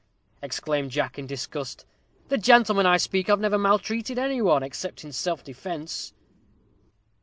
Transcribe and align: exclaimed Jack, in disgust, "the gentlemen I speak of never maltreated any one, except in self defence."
exclaimed 0.41 0.89
Jack, 0.89 1.19
in 1.19 1.27
disgust, 1.27 1.85
"the 2.29 2.37
gentlemen 2.39 2.87
I 2.87 2.97
speak 2.97 3.29
of 3.29 3.39
never 3.39 3.59
maltreated 3.59 4.17
any 4.17 4.41
one, 4.41 4.63
except 4.63 5.03
in 5.03 5.11
self 5.11 5.43
defence." 5.43 6.11